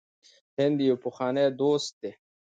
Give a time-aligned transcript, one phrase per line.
[0.57, 2.11] هند یو پخوانی دوست دی.